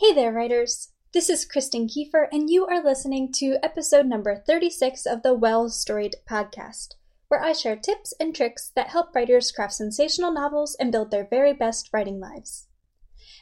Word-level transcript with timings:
Hey 0.00 0.12
there, 0.12 0.30
writers! 0.30 0.92
This 1.12 1.28
is 1.28 1.44
Kristen 1.44 1.88
Kieffer, 1.88 2.28
and 2.30 2.48
you 2.48 2.64
are 2.66 2.80
listening 2.80 3.32
to 3.32 3.58
episode 3.64 4.06
number 4.06 4.44
36 4.46 5.06
of 5.06 5.24
the 5.24 5.34
Well 5.34 5.68
Storied 5.68 6.14
podcast, 6.24 6.94
where 7.26 7.42
I 7.42 7.52
share 7.52 7.74
tips 7.74 8.14
and 8.20 8.32
tricks 8.32 8.70
that 8.76 8.90
help 8.90 9.12
writers 9.12 9.50
craft 9.50 9.72
sensational 9.72 10.32
novels 10.32 10.76
and 10.78 10.92
build 10.92 11.10
their 11.10 11.26
very 11.28 11.52
best 11.52 11.90
writing 11.92 12.20
lives. 12.20 12.68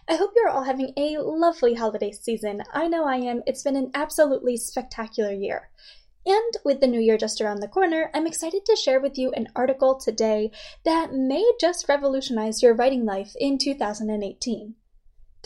I 0.08 0.16
hope 0.16 0.30
you're 0.34 0.48
all 0.48 0.62
having 0.62 0.94
a 0.96 1.18
lovely 1.18 1.74
holiday 1.74 2.10
season. 2.10 2.62
I 2.72 2.88
know 2.88 3.04
I 3.04 3.16
am. 3.16 3.42
It's 3.46 3.62
been 3.62 3.76
an 3.76 3.90
absolutely 3.92 4.56
spectacular 4.56 5.34
year. 5.34 5.68
And 6.24 6.54
with 6.64 6.80
the 6.80 6.86
new 6.86 7.00
year 7.00 7.18
just 7.18 7.42
around 7.42 7.60
the 7.60 7.68
corner, 7.68 8.10
I'm 8.14 8.26
excited 8.26 8.64
to 8.64 8.76
share 8.76 8.98
with 8.98 9.18
you 9.18 9.30
an 9.32 9.48
article 9.54 9.96
today 9.96 10.52
that 10.86 11.12
may 11.12 11.44
just 11.60 11.86
revolutionize 11.86 12.62
your 12.62 12.72
writing 12.72 13.04
life 13.04 13.34
in 13.38 13.58
2018. 13.58 14.74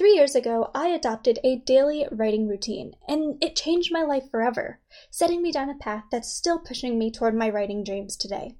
Three 0.00 0.14
years 0.14 0.34
ago, 0.34 0.70
I 0.74 0.88
adopted 0.88 1.40
a 1.44 1.56
daily 1.56 2.08
writing 2.10 2.48
routine, 2.48 2.94
and 3.06 3.36
it 3.44 3.54
changed 3.54 3.92
my 3.92 4.02
life 4.02 4.30
forever, 4.30 4.80
setting 5.10 5.42
me 5.42 5.52
down 5.52 5.68
a 5.68 5.74
path 5.74 6.04
that's 6.10 6.34
still 6.34 6.58
pushing 6.58 6.98
me 6.98 7.10
toward 7.10 7.34
my 7.34 7.50
writing 7.50 7.84
dreams 7.84 8.16
today. 8.16 8.56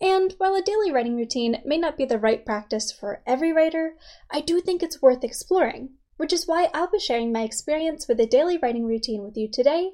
And 0.00 0.32
while 0.38 0.54
a 0.54 0.62
daily 0.62 0.92
writing 0.92 1.16
routine 1.16 1.60
may 1.64 1.76
not 1.76 1.96
be 1.96 2.04
the 2.04 2.20
right 2.20 2.46
practice 2.46 2.92
for 2.92 3.20
every 3.26 3.52
writer, 3.52 3.96
I 4.30 4.42
do 4.42 4.60
think 4.60 4.80
it's 4.80 5.02
worth 5.02 5.24
exploring, 5.24 5.94
which 6.18 6.32
is 6.32 6.46
why 6.46 6.70
I'll 6.72 6.88
be 6.88 7.00
sharing 7.00 7.32
my 7.32 7.42
experience 7.42 8.06
with 8.06 8.20
a 8.20 8.24
daily 8.24 8.56
writing 8.56 8.86
routine 8.86 9.24
with 9.24 9.36
you 9.36 9.48
today, 9.50 9.90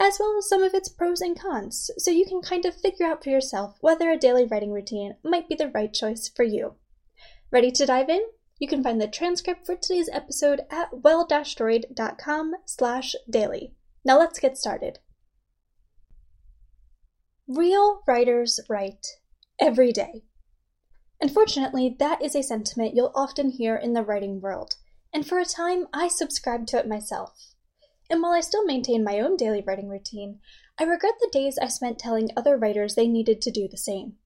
as 0.00 0.16
well 0.18 0.36
as 0.38 0.48
some 0.48 0.64
of 0.64 0.74
its 0.74 0.88
pros 0.88 1.20
and 1.20 1.38
cons, 1.38 1.88
so 1.98 2.10
you 2.10 2.26
can 2.26 2.42
kind 2.42 2.64
of 2.64 2.74
figure 2.74 3.06
out 3.06 3.22
for 3.22 3.30
yourself 3.30 3.76
whether 3.80 4.10
a 4.10 4.18
daily 4.18 4.44
writing 4.44 4.72
routine 4.72 5.14
might 5.22 5.48
be 5.48 5.54
the 5.54 5.68
right 5.68 5.94
choice 5.94 6.28
for 6.28 6.42
you. 6.42 6.74
Ready 7.52 7.70
to 7.70 7.86
dive 7.86 8.08
in? 8.08 8.22
You 8.60 8.68
can 8.68 8.84
find 8.84 9.00
the 9.00 9.08
transcript 9.08 9.64
for 9.64 9.74
today's 9.74 10.10
episode 10.12 10.60
at 10.70 11.02
well-storied.com 11.02 12.54
slash 12.66 13.14
daily. 13.28 13.72
Now 14.04 14.18
let's 14.18 14.38
get 14.38 14.58
started. 14.58 14.98
Real 17.48 18.02
writers 18.06 18.60
write 18.68 19.06
every 19.58 19.92
day. 19.92 20.24
Unfortunately, 21.22 21.96
that 21.98 22.22
is 22.22 22.36
a 22.36 22.42
sentiment 22.42 22.94
you'll 22.94 23.12
often 23.14 23.48
hear 23.48 23.76
in 23.76 23.94
the 23.94 24.02
writing 24.02 24.42
world, 24.42 24.74
and 25.12 25.26
for 25.26 25.38
a 25.38 25.46
time 25.46 25.86
I 25.94 26.08
subscribed 26.08 26.68
to 26.68 26.78
it 26.78 26.86
myself. 26.86 27.54
And 28.10 28.22
while 28.22 28.32
I 28.32 28.40
still 28.40 28.66
maintain 28.66 29.02
my 29.02 29.20
own 29.20 29.38
daily 29.38 29.64
writing 29.66 29.88
routine, 29.88 30.40
I 30.78 30.84
regret 30.84 31.14
the 31.18 31.30
days 31.32 31.58
I 31.58 31.68
spent 31.68 31.98
telling 31.98 32.28
other 32.36 32.58
writers 32.58 32.94
they 32.94 33.08
needed 33.08 33.40
to 33.40 33.50
do 33.50 33.68
the 33.68 33.78
same. 33.78 34.16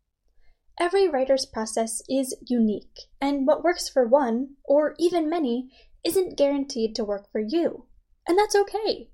Every 0.80 1.08
writer's 1.08 1.46
process 1.46 2.02
is 2.08 2.36
unique, 2.46 3.02
and 3.20 3.46
what 3.46 3.62
works 3.62 3.88
for 3.88 4.06
one, 4.06 4.56
or 4.64 4.96
even 4.98 5.28
many, 5.28 5.70
isn't 6.04 6.36
guaranteed 6.36 6.94
to 6.96 7.04
work 7.04 7.30
for 7.30 7.40
you. 7.40 7.86
And 8.26 8.38
that's 8.38 8.56
okay. 8.56 9.10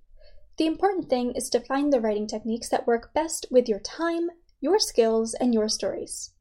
The 0.56 0.66
important 0.66 1.08
thing 1.08 1.32
is 1.34 1.50
to 1.50 1.60
find 1.60 1.92
the 1.92 2.00
writing 2.00 2.26
techniques 2.26 2.68
that 2.70 2.86
work 2.86 3.12
best 3.14 3.46
with 3.50 3.68
your 3.68 3.80
time, 3.80 4.30
your 4.60 4.78
skills, 4.78 5.34
and 5.34 5.52
your 5.52 5.68
stories. 5.68 6.32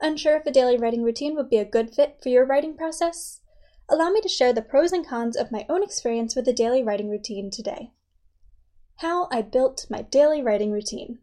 Unsure 0.00 0.36
if 0.36 0.46
a 0.46 0.50
daily 0.50 0.76
writing 0.76 1.02
routine 1.02 1.36
would 1.36 1.48
be 1.48 1.58
a 1.58 1.64
good 1.64 1.94
fit 1.94 2.18
for 2.22 2.28
your 2.28 2.44
writing 2.44 2.76
process? 2.76 3.40
Allow 3.88 4.10
me 4.10 4.20
to 4.20 4.28
share 4.28 4.52
the 4.52 4.62
pros 4.62 4.92
and 4.92 5.06
cons 5.06 5.36
of 5.36 5.52
my 5.52 5.66
own 5.68 5.82
experience 5.82 6.34
with 6.34 6.48
a 6.48 6.52
daily 6.52 6.82
writing 6.82 7.08
routine 7.08 7.50
today. 7.50 7.92
How 8.96 9.28
I 9.30 9.42
built 9.42 9.86
my 9.90 10.02
daily 10.02 10.42
writing 10.42 10.72
routine. 10.72 11.18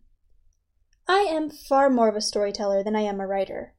I 1.12 1.22
am 1.22 1.50
far 1.50 1.90
more 1.90 2.08
of 2.08 2.16
a 2.16 2.22
storyteller 2.22 2.84
than 2.84 2.96
I 2.96 3.02
am 3.02 3.20
a 3.20 3.26
writer. 3.26 3.74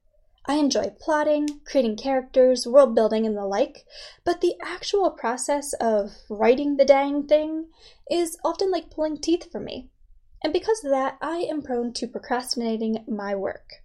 I 0.47 0.55
enjoy 0.55 0.89
plotting, 0.99 1.61
creating 1.63 1.95
characters, 1.95 2.67
world 2.67 2.93
building, 2.93 3.25
and 3.25 3.37
the 3.37 3.45
like, 3.45 3.85
but 4.25 4.41
the 4.41 4.55
actual 4.61 5.11
process 5.11 5.71
of 5.79 6.11
writing 6.29 6.75
the 6.75 6.83
dang 6.83 7.27
thing 7.27 7.69
is 8.11 8.37
often 8.43 8.69
like 8.69 8.91
pulling 8.91 9.17
teeth 9.17 9.49
for 9.49 9.61
me. 9.61 9.89
And 10.43 10.51
because 10.51 10.83
of 10.83 10.91
that, 10.91 11.17
I 11.21 11.37
am 11.49 11.61
prone 11.61 11.93
to 11.93 12.07
procrastinating 12.07 13.05
my 13.07 13.33
work. 13.33 13.75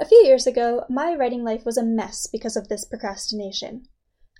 A 0.00 0.06
few 0.06 0.18
years 0.18 0.46
ago, 0.46 0.84
my 0.88 1.16
writing 1.16 1.42
life 1.42 1.64
was 1.64 1.76
a 1.76 1.82
mess 1.82 2.28
because 2.30 2.56
of 2.56 2.68
this 2.68 2.84
procrastination. 2.84 3.88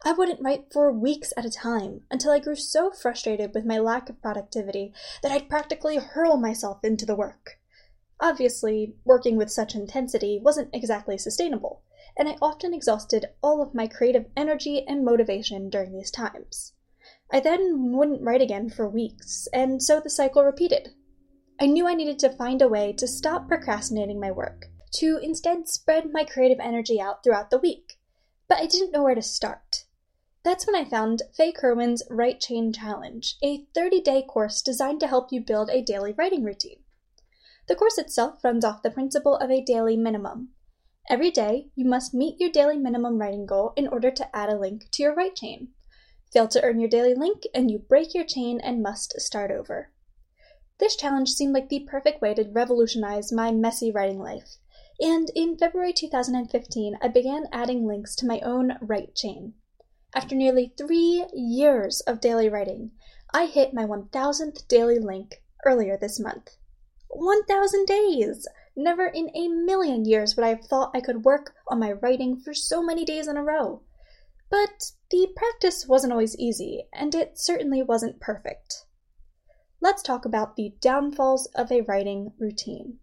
I 0.04 0.12
wouldn't 0.12 0.41
write 0.41 0.72
for 0.72 0.92
weeks 0.92 1.32
at 1.36 1.44
a 1.44 1.50
time 1.50 2.02
until 2.12 2.30
I 2.30 2.38
grew 2.38 2.54
so 2.54 2.92
frustrated 2.92 3.54
with 3.54 3.66
my 3.66 3.78
lack 3.78 4.08
of 4.08 4.22
productivity 4.22 4.94
that 5.24 5.32
I'd 5.32 5.48
practically 5.48 5.97
hurl 5.97 6.36
myself 6.36 6.84
into 6.84 7.04
the 7.04 7.16
work. 7.16 7.56
Obviously, 8.22 8.94
working 9.04 9.36
with 9.36 9.50
such 9.50 9.75
intensity 9.75 10.38
wasn't 10.38 10.75
exactly 10.75 11.16
sustainable, 11.16 11.82
and 12.19 12.28
I 12.28 12.36
often 12.42 12.75
exhausted 12.75 13.31
all 13.42 13.62
of 13.62 13.75
my 13.75 13.86
creative 13.86 14.26
energy 14.36 14.84
and 14.86 15.03
motivation 15.03 15.70
during 15.70 15.94
these 15.94 16.10
times. 16.10 16.75
I 17.32 17.41
then 17.41 17.92
wouldn't 17.92 18.22
write 18.22 18.42
again 18.42 18.69
for 18.69 18.86
weeks, 18.86 19.48
and 19.54 19.82
so 19.82 20.00
the 20.00 20.10
cycle 20.10 20.44
repeated. 20.44 20.91
I 21.59 21.64
knew 21.64 21.86
I 21.88 21.94
needed 21.94 22.19
to 22.19 22.28
find 22.28 22.60
a 22.60 22.69
way 22.69 22.92
to 22.92 23.09
stop 23.09 23.48
procrastinating 23.48 24.20
my 24.20 24.30
work, 24.30 24.66
to 24.97 25.19
instead 25.22 25.66
spread 25.66 26.12
my 26.12 26.25
creative 26.25 26.60
energy 26.60 27.00
out 27.00 27.25
throughout 27.25 27.48
the 27.48 27.59
week, 27.59 27.98
but 28.48 28.59
I 28.59 28.66
didn't 28.66 28.91
know 28.91 29.03
where 29.03 29.14
to 29.14 29.22
start. 29.22 29.84
That's 30.42 30.66
when 30.66 30.76
I 30.76 30.84
found 30.84 31.22
Faye 31.34 31.53
Kirwin's 31.53 32.03
Write 32.10 32.41
Chain 32.41 32.70
Challenge, 32.72 33.38
a 33.42 33.64
30 33.75 34.03
day 34.03 34.22
course 34.22 34.60
designed 34.60 35.00
to 35.00 35.06
help 35.06 35.32
you 35.32 35.41
build 35.41 35.70
a 35.70 35.80
daily 35.80 36.12
writing 36.12 36.44
routine. 36.44 36.84
The 37.70 37.76
course 37.76 37.98
itself 37.98 38.42
runs 38.42 38.64
off 38.64 38.82
the 38.82 38.91
principle 38.91 39.36
of 39.36 39.48
a 39.48 39.62
daily 39.62 39.97
minimum. 39.97 40.48
Every 41.08 41.31
day, 41.31 41.70
you 41.76 41.84
must 41.84 42.12
meet 42.12 42.41
your 42.41 42.50
daily 42.50 42.76
minimum 42.76 43.19
writing 43.19 43.47
goal 43.47 43.75
in 43.76 43.86
order 43.86 44.10
to 44.10 44.36
add 44.36 44.48
a 44.48 44.58
link 44.58 44.91
to 44.91 45.04
your 45.04 45.14
write 45.14 45.36
chain. 45.36 45.69
Fail 46.32 46.48
to 46.48 46.60
earn 46.64 46.80
your 46.80 46.88
daily 46.88 47.14
link, 47.14 47.44
and 47.54 47.70
you 47.70 47.78
break 47.78 48.12
your 48.12 48.25
chain 48.25 48.59
and 48.59 48.82
must 48.82 49.20
start 49.20 49.53
over. 49.53 49.92
This 50.78 50.97
challenge 50.97 51.28
seemed 51.30 51.54
like 51.54 51.69
the 51.69 51.86
perfect 51.88 52.20
way 52.20 52.34
to 52.34 52.50
revolutionize 52.50 53.30
my 53.30 53.53
messy 53.53 53.92
writing 53.92 54.19
life, 54.19 54.56
and 55.00 55.30
in 55.36 55.56
February 55.56 55.92
2015, 55.92 56.98
I 57.00 57.06
began 57.06 57.44
adding 57.53 57.86
links 57.86 58.16
to 58.16 58.26
my 58.26 58.41
own 58.41 58.78
write 58.80 59.14
chain. 59.14 59.54
After 60.12 60.34
nearly 60.34 60.75
three 60.76 61.25
years 61.32 62.00
of 62.00 62.20
daily 62.20 62.48
writing, 62.48 62.91
I 63.32 63.47
hit 63.47 63.72
my 63.72 63.84
1000th 63.84 64.66
daily 64.66 64.98
link 64.98 65.44
earlier 65.64 65.97
this 65.97 66.19
month. 66.19 66.56
1,000 67.12 67.87
days! 67.87 68.47
Never 68.76 69.06
in 69.06 69.31
a 69.34 69.48
million 69.48 70.04
years 70.04 70.37
would 70.37 70.44
I 70.44 70.50
have 70.50 70.65
thought 70.65 70.93
I 70.94 71.00
could 71.00 71.25
work 71.25 71.54
on 71.69 71.78
my 71.78 71.93
writing 71.93 72.41
for 72.41 72.54
so 72.54 72.82
many 72.82 73.04
days 73.04 73.28
in 73.28 73.37
a 73.37 73.43
row. 73.43 73.82
But 74.48 74.93
the 75.10 75.28
practice 75.37 75.87
wasn't 75.87 76.12
always 76.12 76.37
easy, 76.37 76.88
and 76.93 77.15
it 77.15 77.38
certainly 77.38 77.82
wasn't 77.82 78.21
perfect. 78.21 78.87
Let's 79.81 80.03
talk 80.03 80.25
about 80.25 80.56
the 80.56 80.75
downfalls 80.81 81.47
of 81.54 81.71
a 81.71 81.82
writing 81.82 82.32
routine. 82.38 82.98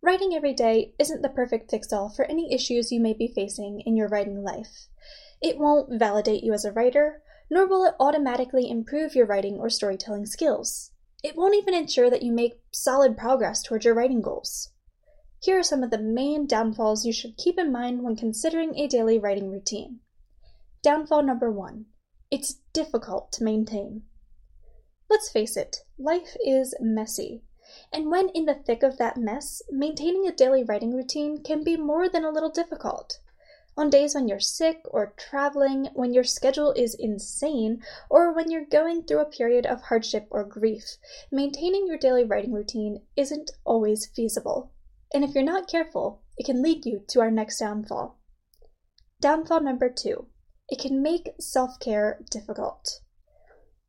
Writing 0.00 0.34
every 0.34 0.54
day 0.54 0.94
isn't 0.98 1.22
the 1.22 1.28
perfect 1.28 1.70
fix 1.70 1.92
all 1.92 2.08
for 2.08 2.24
any 2.24 2.52
issues 2.54 2.92
you 2.92 3.00
may 3.00 3.12
be 3.12 3.26
facing 3.28 3.80
in 3.80 3.96
your 3.96 4.08
writing 4.08 4.42
life. 4.42 4.88
It 5.40 5.58
won't 5.58 5.98
validate 5.98 6.44
you 6.44 6.52
as 6.52 6.64
a 6.64 6.72
writer, 6.72 7.22
nor 7.50 7.66
will 7.66 7.84
it 7.84 7.94
automatically 7.98 8.70
improve 8.70 9.14
your 9.14 9.26
writing 9.26 9.58
or 9.58 9.68
storytelling 9.68 10.26
skills. 10.26 10.91
It 11.22 11.36
won't 11.36 11.54
even 11.54 11.74
ensure 11.74 12.10
that 12.10 12.22
you 12.22 12.32
make 12.32 12.60
solid 12.72 13.16
progress 13.16 13.62
towards 13.62 13.84
your 13.84 13.94
writing 13.94 14.20
goals. 14.20 14.72
Here 15.40 15.58
are 15.58 15.62
some 15.62 15.82
of 15.82 15.90
the 15.90 15.98
main 15.98 16.46
downfalls 16.46 17.04
you 17.04 17.12
should 17.12 17.36
keep 17.36 17.58
in 17.58 17.70
mind 17.70 18.02
when 18.02 18.16
considering 18.16 18.76
a 18.76 18.88
daily 18.88 19.18
writing 19.18 19.50
routine. 19.50 20.00
Downfall 20.82 21.22
number 21.22 21.50
one 21.50 21.86
it's 22.30 22.54
difficult 22.72 23.30
to 23.32 23.44
maintain. 23.44 24.04
Let's 25.10 25.30
face 25.30 25.56
it, 25.56 25.84
life 25.98 26.36
is 26.44 26.74
messy. 26.80 27.44
And 27.92 28.10
when 28.10 28.30
in 28.30 28.46
the 28.46 28.54
thick 28.54 28.82
of 28.82 28.96
that 28.98 29.16
mess, 29.16 29.62
maintaining 29.70 30.26
a 30.26 30.34
daily 30.34 30.64
writing 30.64 30.94
routine 30.94 31.42
can 31.42 31.62
be 31.62 31.76
more 31.76 32.08
than 32.08 32.24
a 32.24 32.30
little 32.30 32.50
difficult. 32.50 33.20
On 33.74 33.88
days 33.88 34.14
when 34.14 34.28
you're 34.28 34.38
sick 34.38 34.82
or 34.84 35.14
traveling, 35.16 35.88
when 35.94 36.12
your 36.12 36.24
schedule 36.24 36.72
is 36.72 36.94
insane, 36.94 37.82
or 38.10 38.30
when 38.30 38.50
you're 38.50 38.66
going 38.66 39.02
through 39.04 39.20
a 39.20 39.24
period 39.24 39.64
of 39.64 39.82
hardship 39.82 40.28
or 40.30 40.44
grief, 40.44 40.98
maintaining 41.30 41.86
your 41.86 41.96
daily 41.96 42.22
writing 42.22 42.52
routine 42.52 43.06
isn't 43.16 43.50
always 43.64 44.06
feasible. 44.06 44.72
And 45.14 45.24
if 45.24 45.34
you're 45.34 45.42
not 45.42 45.68
careful, 45.68 46.22
it 46.36 46.44
can 46.44 46.62
lead 46.62 46.84
you 46.84 47.02
to 47.08 47.20
our 47.20 47.30
next 47.30 47.58
downfall. 47.58 48.18
Downfall 49.20 49.60
number 49.60 49.88
two 49.88 50.26
it 50.68 50.78
can 50.78 51.02
make 51.02 51.34
self 51.38 51.78
care 51.80 52.22
difficult. 52.30 53.00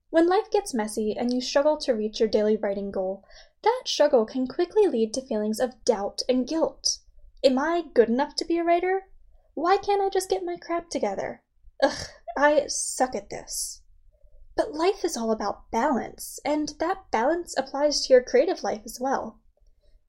When 0.09 0.29
life 0.29 0.50
gets 0.51 0.74
messy 0.74 1.13
and 1.18 1.33
you 1.33 1.41
struggle 1.41 1.75
to 1.77 1.94
reach 1.94 2.19
your 2.19 2.29
daily 2.29 2.56
writing 2.56 2.91
goal, 2.91 3.24
that 3.63 3.83
struggle 3.86 4.25
can 4.25 4.47
quickly 4.47 4.88
lead 4.88 5.13
to 5.15 5.25
feelings 5.25 5.59
of 5.59 5.83
doubt 5.83 6.21
and 6.29 6.47
guilt. 6.47 7.00
Am 7.44 7.59
I 7.59 7.83
good 7.94 8.09
enough 8.09 8.36
to 8.36 8.45
be 8.45 8.57
a 8.57 8.63
writer? 8.63 9.09
Why 9.55 9.77
can't 9.77 10.01
I 10.01 10.09
just 10.09 10.29
get 10.29 10.44
my 10.44 10.57
crap 10.57 10.89
together? 10.89 11.44
Ugh, 11.81 12.07
I 12.35 12.65
suck 12.67 13.15
at 13.15 13.29
this. 13.29 13.81
But 14.55 14.73
life 14.73 15.03
is 15.03 15.17
all 15.17 15.31
about 15.31 15.69
balance, 15.71 16.39
and 16.45 16.69
that 16.79 17.09
balance 17.11 17.55
applies 17.57 18.05
to 18.05 18.13
your 18.13 18.23
creative 18.23 18.63
life 18.63 18.81
as 18.85 19.00
well. 19.00 19.39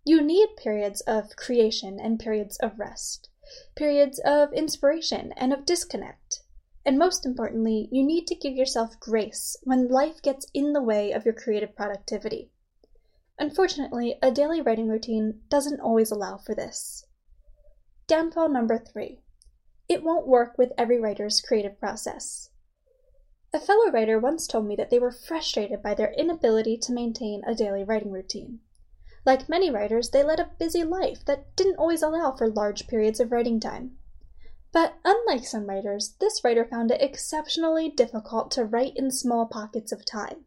You 0.05 0.21
need 0.21 0.57
periods 0.57 1.01
of 1.03 1.37
creation 1.37 1.99
and 1.99 2.21
periods 2.21 2.59
of 2.59 2.79
rest, 2.79 3.29
periods 3.75 4.19
of 4.25 4.53
inspiration 4.53 5.33
and 5.33 5.53
of 5.53 5.65
disconnect. 5.65 6.43
And 6.87 6.99
most 6.99 7.25
importantly, 7.25 7.89
you 7.91 8.05
need 8.05 8.27
to 8.27 8.35
give 8.35 8.55
yourself 8.55 9.01
grace 9.01 9.57
when 9.63 9.89
life 9.89 10.21
gets 10.23 10.47
in 10.53 10.75
the 10.75 10.83
way 10.83 11.13
of 11.13 11.25
your 11.25 11.35
creative 11.35 11.75
productivity. 11.75 12.51
Unfortunately, 13.39 14.19
a 14.23 14.31
daily 14.31 14.61
writing 14.61 14.89
routine 14.89 15.41
doesn't 15.49 15.81
always 15.81 16.11
allow 16.11 16.37
for 16.37 16.55
this. 16.55 17.07
Downfall 18.07 18.51
number 18.51 18.79
three 18.79 19.23
it 19.87 20.03
won't 20.03 20.27
work 20.27 20.57
with 20.57 20.73
every 20.79 20.99
writer's 20.99 21.43
creative 21.43 21.79
process. 21.79 22.49
A 23.53 23.61
fellow 23.61 23.91
writer 23.91 24.19
once 24.19 24.47
told 24.47 24.67
me 24.67 24.75
that 24.77 24.89
they 24.89 24.99
were 24.99 25.13
frustrated 25.13 25.83
by 25.83 25.95
their 25.95 26.13
inability 26.15 26.79
to 26.79 26.93
maintain 26.93 27.43
a 27.45 27.55
daily 27.55 27.85
writing 27.85 28.11
routine. 28.11 28.61
Like 29.27 29.49
many 29.49 29.71
writers, 29.71 30.11
they 30.11 30.23
led 30.23 30.41
a 30.41 30.51
busy 30.59 30.85
life 30.85 31.25
that 31.27 31.55
didn't 31.55 31.77
always 31.77 32.03
allow 32.03 32.33
for 32.33 32.49
large 32.49 32.87
periods 32.89 33.21
of 33.21 33.31
writing 33.31 33.61
time. 33.61 33.99
But 34.73 34.95
unlike 35.05 35.45
some 35.45 35.69
writers, 35.69 36.15
this 36.19 36.43
writer 36.43 36.65
found 36.65 36.91
it 36.91 37.03
exceptionally 37.03 37.91
difficult 37.91 38.51
to 38.53 38.65
write 38.65 38.97
in 38.97 39.11
small 39.11 39.47
pockets 39.47 39.93
of 39.93 40.05
time. 40.05 40.47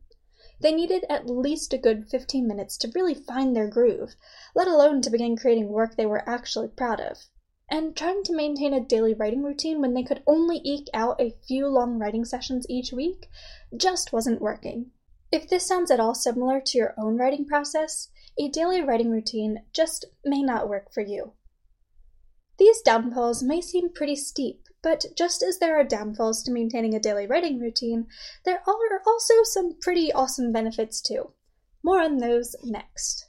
They 0.59 0.73
needed 0.73 1.05
at 1.09 1.29
least 1.29 1.73
a 1.73 1.77
good 1.77 2.09
15 2.09 2.47
minutes 2.47 2.75
to 2.79 2.91
really 2.95 3.13
find 3.13 3.55
their 3.55 3.67
groove, 3.67 4.15
let 4.55 4.67
alone 4.67 5.01
to 5.03 5.11
begin 5.11 5.37
creating 5.37 5.69
work 5.69 5.95
they 5.95 6.07
were 6.07 6.27
actually 6.27 6.69
proud 6.69 6.99
of 6.99 7.29
and 7.69 7.95
trying 7.95 8.23
to 8.23 8.35
maintain 8.35 8.73
a 8.73 8.79
daily 8.79 9.13
writing 9.13 9.43
routine 9.43 9.81
when 9.81 9.93
they 9.93 10.03
could 10.03 10.23
only 10.25 10.61
eke 10.63 10.87
out 10.93 11.19
a 11.19 11.35
few 11.47 11.67
long 11.67 11.99
writing 11.99 12.23
sessions 12.23 12.65
each 12.69 12.93
week 12.93 13.27
just 13.75 14.13
wasn't 14.13 14.41
working. 14.41 14.91
If 15.31 15.49
this 15.49 15.67
sounds 15.67 15.91
at 15.91 15.99
all 15.99 16.15
similar 16.15 16.61
to 16.61 16.77
your 16.77 16.93
own 16.97 17.17
writing 17.17 17.45
process, 17.45 18.09
a 18.39 18.47
daily 18.47 18.81
writing 18.81 19.11
routine 19.11 19.63
just 19.73 20.05
may 20.23 20.41
not 20.41 20.69
work 20.69 20.93
for 20.93 21.01
you. 21.01 21.33
These 22.57 22.81
downfalls 22.81 23.43
may 23.43 23.59
seem 23.59 23.91
pretty 23.93 24.15
steep, 24.15 24.63
but 24.81 25.05
just 25.17 25.43
as 25.43 25.59
there 25.59 25.77
are 25.77 25.83
downfalls 25.83 26.43
to 26.43 26.51
maintaining 26.51 26.95
a 26.95 26.99
daily 26.99 27.27
writing 27.27 27.59
routine, 27.59 28.07
there 28.45 28.61
are 28.65 29.01
also 29.05 29.33
some 29.43 29.77
pretty 29.81 30.13
awesome 30.13 30.53
benefits 30.53 31.01
too. 31.01 31.33
More 31.83 32.01
on 32.01 32.17
those 32.17 32.55
next. 32.63 33.27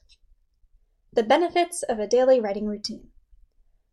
The 1.12 1.22
benefits 1.24 1.82
of 1.82 1.98
a 1.98 2.06
daily 2.06 2.40
writing 2.40 2.66
routine. 2.66 3.08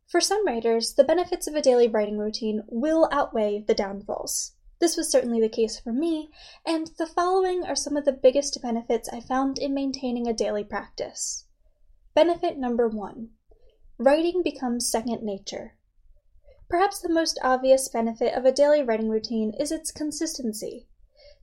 For 0.07 0.21
some 0.21 0.45
writers, 0.45 0.93
the 0.93 1.03
benefits 1.03 1.47
of 1.47 1.55
a 1.55 1.61
daily 1.63 1.87
writing 1.87 2.19
routine 2.19 2.63
will 2.67 3.09
outweigh 3.11 3.61
the 3.61 3.73
downfalls. 3.73 4.53
This 4.77 4.95
was 4.95 5.09
certainly 5.09 5.41
the 5.41 5.49
case 5.49 5.79
for 5.79 5.91
me, 5.91 6.29
and 6.63 6.91
the 6.99 7.07
following 7.07 7.65
are 7.65 7.75
some 7.75 7.97
of 7.97 8.05
the 8.05 8.11
biggest 8.11 8.61
benefits 8.61 9.09
I 9.09 9.19
found 9.19 9.57
in 9.57 9.73
maintaining 9.73 10.27
a 10.27 10.33
daily 10.33 10.63
practice. 10.63 11.47
Benefit 12.13 12.55
number 12.55 12.87
one 12.87 13.31
writing 13.97 14.43
becomes 14.43 14.87
second 14.87 15.23
nature. 15.23 15.75
Perhaps 16.69 16.99
the 16.99 17.09
most 17.09 17.39
obvious 17.41 17.89
benefit 17.89 18.35
of 18.35 18.45
a 18.45 18.51
daily 18.51 18.83
writing 18.83 19.09
routine 19.09 19.55
is 19.59 19.71
its 19.71 19.91
consistency. 19.91 20.87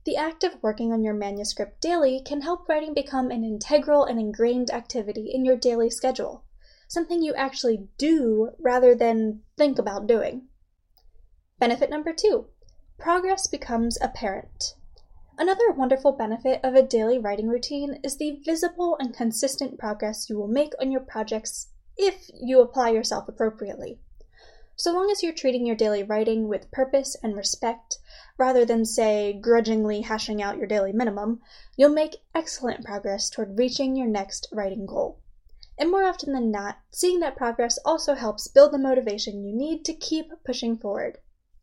The 0.05 0.15
act 0.15 0.41
of 0.45 0.63
working 0.63 0.93
on 0.93 1.03
your 1.03 1.13
manuscript 1.13 1.81
daily 1.81 2.21
can 2.21 2.41
help 2.41 2.69
writing 2.69 2.93
become 2.93 3.29
an 3.29 3.43
integral 3.43 4.05
and 4.05 4.17
ingrained 4.17 4.71
activity 4.71 5.29
in 5.33 5.43
your 5.43 5.57
daily 5.57 5.89
schedule 5.89 6.45
something 6.93 7.21
you 7.21 7.33
actually 7.33 7.87
do 7.97 8.51
rather 8.59 8.93
than 8.93 9.41
think 9.57 9.79
about 9.79 10.07
doing. 10.07 10.47
Benefit 11.59 11.89
number 11.89 12.13
two 12.13 12.47
progress 12.99 13.47
becomes 13.47 13.97
apparent. 14.01 14.75
Another 15.37 15.71
wonderful 15.71 16.11
benefit 16.11 16.59
of 16.63 16.75
a 16.75 16.83
daily 16.83 17.17
writing 17.17 17.47
routine 17.47 17.99
is 18.03 18.17
the 18.17 18.39
visible 18.45 18.95
and 18.99 19.15
consistent 19.15 19.79
progress 19.79 20.29
you 20.29 20.37
will 20.37 20.47
make 20.47 20.73
on 20.79 20.91
your 20.91 21.01
projects 21.01 21.69
if 21.97 22.29
you 22.39 22.61
apply 22.61 22.89
yourself 22.91 23.27
appropriately. 23.27 23.99
So 24.75 24.93
long 24.93 25.09
as 25.09 25.23
you're 25.23 25.33
treating 25.33 25.65
your 25.65 25.75
daily 25.75 26.03
writing 26.03 26.47
with 26.47 26.71
purpose 26.71 27.15
and 27.23 27.35
respect, 27.35 27.97
rather 28.37 28.65
than, 28.65 28.85
say, 28.85 29.33
grudgingly 29.33 30.01
hashing 30.01 30.41
out 30.41 30.57
your 30.57 30.67
daily 30.67 30.91
minimum, 30.91 31.41
you'll 31.77 31.89
make 31.89 32.17
excellent 32.35 32.85
progress 32.85 33.29
toward 33.29 33.57
reaching 33.57 33.95
your 33.95 34.07
next 34.07 34.47
writing 34.51 34.85
goal. 34.85 35.22
And 35.83 35.91
more 35.91 36.05
often 36.05 36.31
than 36.31 36.49
not, 36.49 36.77
seeing 36.91 37.19
that 37.19 37.35
progress 37.35 37.77
also 37.83 38.13
helps 38.13 38.47
build 38.47 38.71
the 38.71 38.77
motivation 38.77 39.43
you 39.43 39.53
need 39.53 39.83
to 39.83 39.93
keep 39.93 40.31
pushing 40.45 40.77
forward. 40.77 41.17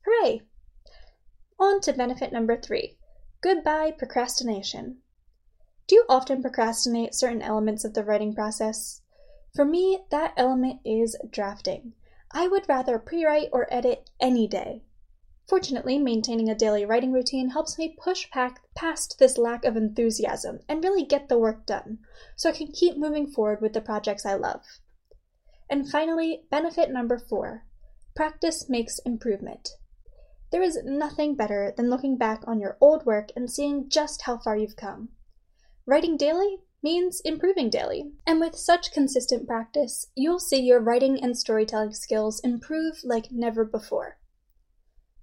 Hooray! 0.05 0.43
On 1.59 1.81
to 1.81 1.95
benefit 1.95 2.31
number 2.31 2.61
three 2.61 2.99
goodbye 3.41 3.93
procrastination. 3.93 4.99
Do 5.87 5.95
you 5.95 6.05
often 6.07 6.43
procrastinate 6.43 7.15
certain 7.15 7.41
elements 7.41 7.83
of 7.83 7.95
the 7.95 8.05
writing 8.05 8.35
process? 8.35 9.01
For 9.55 9.65
me, 9.65 10.05
that 10.11 10.35
element 10.37 10.81
is 10.85 11.17
drafting. 11.31 11.95
I 12.31 12.47
would 12.47 12.69
rather 12.69 12.99
pre 12.99 13.25
write 13.25 13.49
or 13.53 13.73
edit 13.73 14.11
any 14.21 14.47
day. 14.47 14.85
Fortunately, 15.51 15.99
maintaining 15.99 16.49
a 16.49 16.55
daily 16.55 16.85
writing 16.85 17.11
routine 17.11 17.51
helps 17.51 17.77
me 17.77 17.97
push 18.01 18.31
past 18.31 19.19
this 19.19 19.37
lack 19.37 19.65
of 19.65 19.77
enthusiasm 19.77 20.61
and 20.69 20.85
really 20.85 21.05
get 21.05 21.29
the 21.29 21.41
work 21.41 21.67
done, 21.67 21.99
so 22.37 22.49
I 22.49 22.53
can 22.53 22.69
keep 22.69 22.97
moving 22.97 23.27
forward 23.27 23.61
with 23.61 23.73
the 23.73 23.81
projects 23.81 24.25
I 24.25 24.35
love. 24.35 24.63
And 25.69 25.91
finally, 25.91 26.45
benefit 26.53 26.93
number 26.93 27.19
four 27.19 27.65
practice 28.15 28.69
makes 28.69 29.01
improvement. 29.01 29.71
There 30.53 30.63
is 30.63 30.85
nothing 30.85 31.35
better 31.35 31.75
than 31.77 31.91
looking 31.91 32.17
back 32.17 32.45
on 32.47 32.61
your 32.61 32.77
old 32.81 33.05
work 33.05 33.31
and 33.35 33.51
seeing 33.51 33.89
just 33.89 34.23
how 34.23 34.39
far 34.39 34.57
you've 34.57 34.77
come. 34.77 35.09
Writing 35.85 36.17
daily 36.17 36.59
means 36.81 37.21
improving 37.25 37.71
daily, 37.71 38.13
and 38.25 38.39
with 38.39 38.55
such 38.55 38.93
consistent 38.93 39.49
practice, 39.49 40.13
you'll 40.15 40.39
see 40.39 40.63
your 40.63 40.79
writing 40.79 41.21
and 41.21 41.37
storytelling 41.37 41.93
skills 41.93 42.41
improve 42.45 43.01
like 43.03 43.33
never 43.33 43.65
before. 43.65 44.19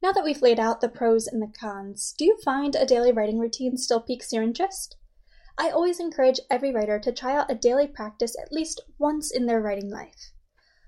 Now 0.08 0.14
that 0.14 0.24
we've 0.24 0.42
laid 0.42 0.58
out 0.58 0.80
the 0.80 0.88
pros 0.88 1.28
and 1.28 1.42
the 1.42 1.52
cons, 1.60 2.16
do 2.18 2.24
you 2.24 2.38
find 2.46 2.78
a 2.78 2.86
daily 2.86 3.12
writing 3.12 3.40
routine 3.40 3.76
still 3.76 4.00
piques 4.00 4.32
your 4.32 4.42
interest? 4.42 4.96
I 5.58 5.70
always 5.70 6.00
encourage 6.00 6.40
every 6.50 6.74
writer 6.74 6.98
to 6.98 7.12
try 7.12 7.36
out 7.36 7.52
a 7.52 7.56
daily 7.56 7.88
practice 7.88 8.34
at 8.42 8.54
least 8.54 8.80
once 8.98 9.30
in 9.32 9.48
their 9.48 9.60
writing 9.60 9.90
life. 9.90 10.32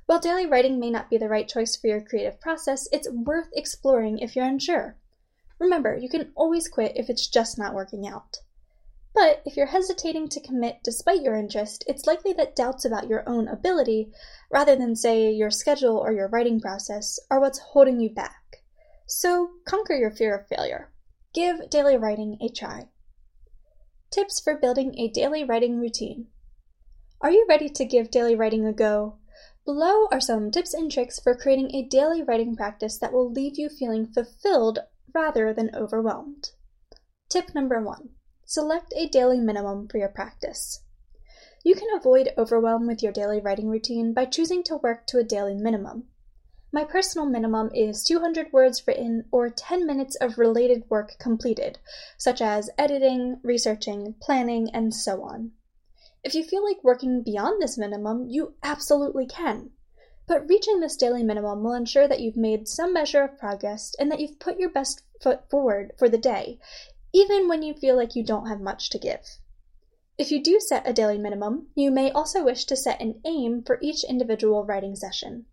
While 0.06 0.21
daily 0.21 0.45
writing 0.45 0.80
may 0.80 0.89
not 0.89 1.10
be 1.10 1.18
the 1.18 1.27
right 1.27 1.50
choice 1.50 1.75
for 1.75 1.88
your 1.88 2.00
creative 2.00 2.39
process, 2.39 2.88
it's 2.94 3.12
worth 3.12 3.50
exploring 3.51 4.19
if 4.19 4.38
you're 4.38 4.45
unsure. 4.45 4.95
Remember, 5.60 5.98
you 5.98 6.07
can 6.07 6.31
always 6.33 6.69
quit 6.69 6.94
if 6.95 7.10
it's 7.10 7.27
just 7.27 7.57
not 7.57 7.74
working 7.74 8.07
out. 8.07 8.38
But 9.13 9.42
if 9.45 9.57
you're 9.57 9.66
hesitating 9.66 10.30
to 10.30 10.39
commit 10.39 10.77
despite 10.81 11.24
your 11.24 11.36
interest, 11.36 11.83
it's 11.89 12.07
likely 12.07 12.31
that 12.38 12.56
doubts 12.56 12.86
about 12.86 13.10
your 13.10 13.27
own 13.27 13.50
ability, 13.50 14.13
rather 14.50 14.77
than, 14.77 14.95
say, 14.95 15.30
your 15.30 15.51
schedule 15.51 15.98
or 15.98 16.13
your 16.13 16.30
writing 16.30 16.62
process, 16.62 17.19
are 17.30 17.42
what's 17.42 17.60
holding 17.60 17.99
you 17.99 18.11
back. 18.11 18.38
So 19.11 19.54
conquer 19.66 19.95
your 19.95 20.11
fear 20.11 20.37
of 20.37 20.47
failure. 20.47 20.92
Give 21.33 21.68
daily 21.71 21.97
writing 21.97 22.37
a 22.42 22.47
try. 22.47 22.89
Tips 24.11 24.39
for 24.39 24.56
building 24.56 24.94
a 24.99 25.07
daily 25.07 25.44
writing 25.44 25.80
routine. 25.80 26.28
Are 27.19 27.31
you 27.31 27.44
ready 27.49 27.69
to 27.69 27.85
give 27.85 28.11
daily 28.11 28.35
writing 28.35 28.68
a 28.68 28.71
go? 28.71 29.18
Below 29.66 30.06
are 30.11 30.21
some 30.21 30.51
tips 30.51 30.75
and 30.75 30.92
tricks 30.92 31.19
for 31.19 31.35
creating 31.35 31.73
a 31.73 31.87
daily 31.87 32.21
writing 32.21 32.56
practice 32.56 32.99
that 32.99 33.11
will 33.11 33.31
leave 33.31 33.57
you 33.57 33.68
feeling 33.68 34.06
fulfilled 34.06 34.78
rather 35.11 35.56
than 35.56 35.73
overwhelmed. 35.73 36.51
Tip 37.30 37.56
number 37.56 37.81
one 37.81 38.09
select 38.45 38.94
a 38.95 39.07
daily 39.07 39.39
minimum 39.39 39.87
for 39.87 39.97
your 39.97 40.09
practice. 40.09 40.83
You 41.63 41.73
can 41.73 41.89
avoid 41.95 42.30
overwhelm 42.37 42.85
with 42.85 43.01
your 43.01 43.11
daily 43.11 43.42
writing 43.42 43.69
routine 43.69 44.13
by 44.13 44.25
choosing 44.25 44.61
to 44.66 44.78
work 44.78 45.07
to 45.07 45.18
a 45.18 45.23
daily 45.23 45.56
minimum. 45.56 46.08
My 46.71 46.83
personal 46.83 47.26
minimum 47.26 47.71
is 47.73 48.04
200 48.04 48.54
words 48.54 48.85
written 48.85 49.26
or 49.31 49.49
10 49.49 49.88
minutes 49.88 50.16
of 50.18 50.38
related 50.38 50.88
work 50.88 51.18
completed, 51.18 51.80
such 52.16 52.44
as 52.44 52.69
editing, 52.78 53.40
researching, 53.42 54.14
planning, 54.21 54.69
and 54.71 54.94
so 54.94 55.23
on. 55.23 55.54
If 56.23 56.35
you 56.35 56.44
feel 56.44 56.64
like 56.64 56.83
working 56.83 57.23
beyond 57.23 57.59
this 57.59 57.76
minimum, 57.76 58.30
you 58.30 58.54
absolutely 58.61 59.26
can. 59.26 59.71
But 60.28 60.47
reaching 60.47 60.80
this 60.80 60.95
daily 60.95 61.23
minimum 61.23 61.64
will 61.64 61.73
ensure 61.73 62.07
that 62.07 62.19
you've 62.19 62.38
made 62.38 62.68
some 62.68 62.94
measure 62.94 63.23
of 63.23 63.40
progress 63.40 63.95
and 63.97 64.11
that 64.11 64.19
you've 64.19 64.38
put 64.38 64.59
your 64.59 64.69
best 64.69 65.02
foot 65.21 65.49
forward 65.49 65.94
for 65.97 66.07
the 66.07 66.19
day, 66.19 66.59
even 67.11 67.47
when 67.47 67.64
you 67.64 67.73
feel 67.73 67.95
like 67.95 68.16
you 68.16 68.23
don't 68.23 68.47
have 68.47 68.61
much 68.61 68.92
to 68.92 68.99
give. 68.99 69.40
If 70.19 70.31
you 70.31 70.44
do 70.44 70.59
set 70.59 70.88
a 70.88 70.94
daily 70.94 71.18
minimum, 71.18 71.71
you 71.73 71.90
may 71.90 72.11
also 72.11 72.44
wish 72.44 72.66
to 72.66 72.76
set 72.76 73.02
an 73.02 73.21
aim 73.26 73.64
for 73.64 73.80
each 73.81 74.04
individual 74.04 74.66
writing 74.66 74.95
session. 74.95 75.47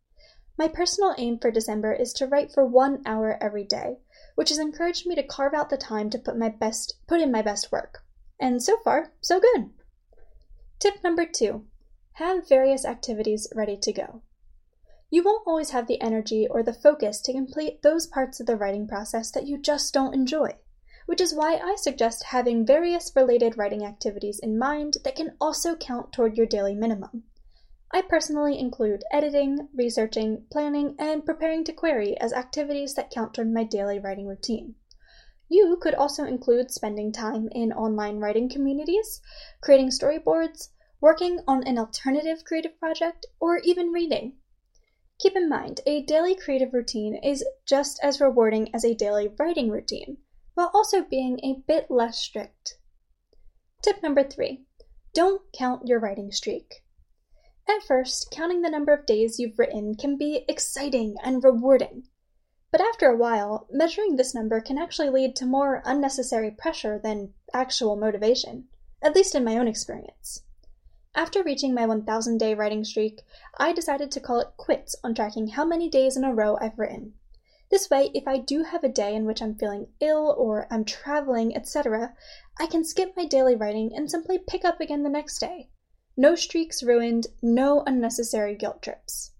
My 0.58 0.68
personal 0.68 1.14
aim 1.18 1.38
for 1.38 1.50
December 1.50 1.92
is 1.92 2.14
to 2.14 2.26
write 2.26 2.50
for 2.50 2.64
one 2.64 3.02
hour 3.04 3.36
every 3.42 3.64
day, 3.64 3.98
which 4.36 4.48
has 4.48 4.58
encouraged 4.58 5.06
me 5.06 5.14
to 5.14 5.22
carve 5.22 5.52
out 5.52 5.68
the 5.68 5.76
time 5.76 6.08
to 6.08 6.18
put 6.18 6.38
my 6.38 6.48
best 6.48 6.94
put 7.06 7.20
in 7.20 7.30
my 7.30 7.42
best 7.42 7.70
work. 7.70 8.04
And 8.40 8.62
so 8.62 8.78
far, 8.82 9.12
so 9.20 9.38
good. 9.38 9.70
Tip 10.78 11.04
number 11.04 11.26
two 11.26 11.66
have 12.14 12.48
various 12.48 12.86
activities 12.86 13.46
ready 13.54 13.76
to 13.76 13.92
go. 13.92 14.22
You 15.10 15.22
won't 15.22 15.46
always 15.46 15.70
have 15.70 15.86
the 15.86 16.00
energy 16.00 16.48
or 16.50 16.62
the 16.62 16.72
focus 16.72 17.20
to 17.22 17.32
complete 17.34 17.82
those 17.82 18.06
parts 18.06 18.40
of 18.40 18.46
the 18.46 18.56
writing 18.56 18.88
process 18.88 19.30
that 19.32 19.46
you 19.46 19.58
just 19.58 19.92
don't 19.92 20.14
enjoy, 20.14 20.56
which 21.04 21.20
is 21.20 21.34
why 21.34 21.56
I 21.56 21.76
suggest 21.76 22.24
having 22.24 22.64
various 22.64 23.12
related 23.14 23.58
writing 23.58 23.84
activities 23.84 24.38
in 24.38 24.58
mind 24.58 24.96
that 25.04 25.16
can 25.16 25.36
also 25.38 25.76
count 25.76 26.12
toward 26.12 26.38
your 26.38 26.46
daily 26.46 26.74
minimum. 26.74 27.24
I 27.92 28.02
personally 28.02 28.58
include 28.58 29.04
editing, 29.12 29.68
researching, 29.72 30.46
planning, 30.50 30.96
and 30.98 31.24
preparing 31.24 31.62
to 31.64 31.72
query 31.72 32.18
as 32.20 32.32
activities 32.32 32.94
that 32.94 33.10
count 33.10 33.34
toward 33.34 33.52
my 33.52 33.62
daily 33.62 34.00
writing 34.00 34.26
routine. 34.26 34.74
You 35.48 35.76
could 35.80 35.94
also 35.94 36.24
include 36.24 36.72
spending 36.72 37.12
time 37.12 37.48
in 37.52 37.72
online 37.72 38.18
writing 38.18 38.48
communities, 38.48 39.20
creating 39.60 39.90
storyboards, 39.90 40.70
working 41.00 41.40
on 41.46 41.62
an 41.62 41.78
alternative 41.78 42.44
creative 42.44 42.76
project, 42.80 43.26
or 43.38 43.58
even 43.58 43.92
reading. 43.92 44.38
Keep 45.20 45.36
in 45.36 45.48
mind, 45.48 45.80
a 45.86 46.02
daily 46.02 46.34
creative 46.34 46.74
routine 46.74 47.14
is 47.14 47.46
just 47.64 48.00
as 48.02 48.20
rewarding 48.20 48.74
as 48.74 48.84
a 48.84 48.94
daily 48.94 49.28
writing 49.28 49.70
routine, 49.70 50.18
while 50.54 50.72
also 50.74 51.02
being 51.02 51.38
a 51.44 51.62
bit 51.68 51.88
less 51.88 52.18
strict. 52.18 52.78
Tip 53.80 54.02
number 54.02 54.24
three 54.24 54.66
don't 55.14 55.42
count 55.52 55.86
your 55.86 56.00
writing 56.00 56.32
streak. 56.32 56.82
At 57.68 57.82
first, 57.82 58.30
counting 58.30 58.62
the 58.62 58.70
number 58.70 58.92
of 58.92 59.06
days 59.06 59.40
you've 59.40 59.58
written 59.58 59.96
can 59.96 60.16
be 60.16 60.44
exciting 60.48 61.16
and 61.24 61.42
rewarding. 61.42 62.08
But 62.70 62.80
after 62.80 63.08
a 63.08 63.16
while, 63.16 63.66
measuring 63.72 64.14
this 64.14 64.34
number 64.34 64.60
can 64.60 64.78
actually 64.78 65.10
lead 65.10 65.34
to 65.36 65.46
more 65.46 65.82
unnecessary 65.84 66.52
pressure 66.52 66.98
than 66.98 67.34
actual 67.52 67.96
motivation, 67.96 68.68
at 69.02 69.16
least 69.16 69.34
in 69.34 69.42
my 69.42 69.58
own 69.58 69.66
experience. 69.66 70.42
After 71.14 71.42
reaching 71.42 71.74
my 71.74 71.86
1000 71.86 72.38
day 72.38 72.54
writing 72.54 72.84
streak, 72.84 73.22
I 73.58 73.72
decided 73.72 74.12
to 74.12 74.20
call 74.20 74.38
it 74.38 74.56
quits 74.56 74.94
on 75.02 75.14
tracking 75.14 75.48
how 75.48 75.64
many 75.64 75.88
days 75.88 76.16
in 76.16 76.22
a 76.22 76.34
row 76.34 76.56
I've 76.60 76.78
written. 76.78 77.14
This 77.68 77.90
way, 77.90 78.12
if 78.14 78.28
I 78.28 78.38
do 78.38 78.62
have 78.62 78.84
a 78.84 78.88
day 78.88 79.12
in 79.12 79.24
which 79.24 79.42
I'm 79.42 79.56
feeling 79.56 79.88
ill 79.98 80.36
or 80.38 80.68
I'm 80.70 80.84
traveling, 80.84 81.56
etc., 81.56 82.14
I 82.60 82.66
can 82.68 82.84
skip 82.84 83.16
my 83.16 83.24
daily 83.24 83.56
writing 83.56 83.92
and 83.92 84.08
simply 84.08 84.38
pick 84.38 84.64
up 84.64 84.80
again 84.80 85.02
the 85.02 85.08
next 85.08 85.38
day. 85.38 85.70
No 86.18 86.34
streaks 86.34 86.82
ruined, 86.82 87.26
no 87.42 87.82
unnecessary 87.86 88.54
guilt 88.54 88.80
trips. 88.80 89.32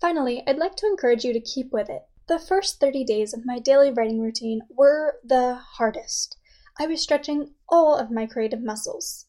Finally, 0.00 0.42
I'd 0.46 0.56
like 0.56 0.76
to 0.76 0.86
encourage 0.86 1.24
you 1.24 1.34
to 1.34 1.40
keep 1.40 1.72
with 1.72 1.90
it. 1.90 2.02
The 2.26 2.38
first 2.38 2.80
30 2.80 3.04
days 3.04 3.34
of 3.34 3.44
my 3.44 3.58
daily 3.58 3.90
writing 3.90 4.20
routine 4.20 4.62
were 4.70 5.20
the 5.22 5.56
hardest. 5.56 6.38
I 6.78 6.86
was 6.86 7.02
stretching 7.02 7.54
all 7.68 7.96
of 7.96 8.10
my 8.10 8.24
creative 8.24 8.62
muscles. 8.62 9.26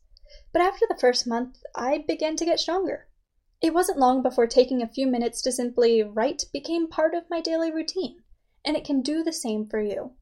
But 0.54 0.62
after 0.62 0.86
the 0.88 0.98
first 0.98 1.28
month, 1.28 1.62
I 1.76 2.06
began 2.08 2.38
to 2.38 2.46
get 2.46 2.60
stronger. 2.60 3.10
It 3.60 3.74
wasn't 3.74 4.00
long 4.00 4.22
before 4.22 4.48
taking 4.48 4.82
a 4.82 4.88
few 4.88 5.08
minutes 5.08 5.42
to 5.42 5.52
simply 5.52 6.02
write 6.02 6.46
became 6.54 6.88
part 6.88 7.14
of 7.14 7.30
my 7.30 7.42
daily 7.42 7.70
routine, 7.70 8.24
and 8.64 8.78
it 8.78 8.86
can 8.86 9.02
do 9.02 9.24
the 9.24 9.34
same 9.34 9.68
for 9.68 9.82
you. 9.82 10.14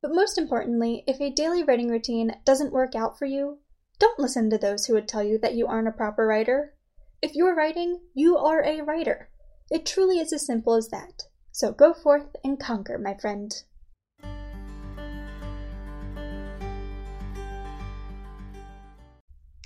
But 0.00 0.14
most 0.14 0.38
importantly, 0.38 1.02
if 1.08 1.20
a 1.20 1.30
daily 1.30 1.64
writing 1.64 1.88
routine 1.88 2.36
doesn't 2.44 2.72
work 2.72 2.94
out 2.94 3.18
for 3.18 3.26
you, 3.26 3.58
don't 3.98 4.18
listen 4.18 4.50
to 4.50 4.58
those 4.58 4.86
who 4.86 4.94
would 4.94 5.08
tell 5.08 5.22
you 5.22 5.38
that 5.38 5.54
you 5.54 5.66
aren't 5.66 5.88
a 5.88 5.92
proper 5.92 6.26
writer. 6.26 6.74
If 7.22 7.34
you're 7.34 7.54
writing, 7.54 8.00
you 8.14 8.36
are 8.36 8.62
a 8.62 8.82
writer. 8.82 9.30
It 9.70 9.86
truly 9.86 10.18
is 10.18 10.32
as 10.32 10.44
simple 10.44 10.74
as 10.74 10.88
that. 10.88 11.22
So 11.52 11.72
go 11.72 11.94
forth 11.94 12.36
and 12.42 12.58
conquer, 12.58 12.98
my 12.98 13.14
friend. 13.14 13.54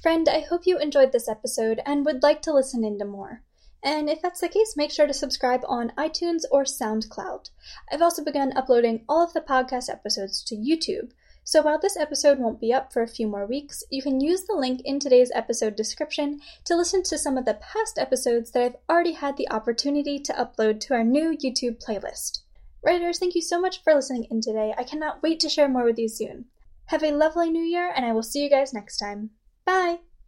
Friend, 0.02 0.28
I 0.28 0.40
hope 0.40 0.66
you 0.66 0.78
enjoyed 0.78 1.12
this 1.12 1.28
episode 1.28 1.80
and 1.84 2.04
would 2.04 2.22
like 2.22 2.40
to 2.42 2.52
listen 2.52 2.84
into 2.84 3.04
more. 3.04 3.42
And 3.82 4.08
if 4.08 4.22
that's 4.22 4.40
the 4.40 4.48
case, 4.48 4.76
make 4.76 4.90
sure 4.90 5.06
to 5.06 5.14
subscribe 5.14 5.62
on 5.66 5.92
iTunes 5.96 6.42
or 6.50 6.64
SoundCloud. 6.64 7.50
I've 7.90 8.02
also 8.02 8.24
begun 8.24 8.56
uploading 8.56 9.04
all 9.08 9.24
of 9.24 9.32
the 9.32 9.40
podcast 9.40 9.88
episodes 9.88 10.42
to 10.44 10.56
YouTube, 10.56 11.10
so 11.48 11.62
while 11.62 11.78
this 11.80 11.96
episode 11.96 12.38
won't 12.38 12.60
be 12.60 12.74
up 12.74 12.92
for 12.92 13.00
a 13.00 13.08
few 13.08 13.26
more 13.26 13.46
weeks, 13.46 13.82
you 13.90 14.02
can 14.02 14.20
use 14.20 14.44
the 14.44 14.54
link 14.54 14.82
in 14.84 15.00
today's 15.00 15.32
episode 15.34 15.76
description 15.76 16.40
to 16.66 16.76
listen 16.76 17.02
to 17.04 17.16
some 17.16 17.38
of 17.38 17.46
the 17.46 17.54
past 17.54 17.98
episodes 17.98 18.50
that 18.50 18.62
I've 18.62 18.76
already 18.86 19.12
had 19.12 19.38
the 19.38 19.50
opportunity 19.50 20.18
to 20.18 20.34
upload 20.34 20.78
to 20.80 20.92
our 20.92 21.02
new 21.02 21.30
YouTube 21.30 21.82
playlist. 21.82 22.40
Writers, 22.84 23.18
thank 23.18 23.34
you 23.34 23.40
so 23.40 23.58
much 23.58 23.82
for 23.82 23.94
listening 23.94 24.26
in 24.30 24.42
today. 24.42 24.74
I 24.76 24.84
cannot 24.84 25.22
wait 25.22 25.40
to 25.40 25.48
share 25.48 25.70
more 25.70 25.84
with 25.84 25.98
you 25.98 26.10
soon. 26.10 26.44
Have 26.88 27.02
a 27.02 27.12
lovely 27.12 27.48
new 27.48 27.64
year, 27.64 27.90
and 27.96 28.04
I 28.04 28.12
will 28.12 28.22
see 28.22 28.42
you 28.42 28.50
guys 28.50 28.74
next 28.74 28.98
time. 28.98 29.30
Bye! 29.64 30.00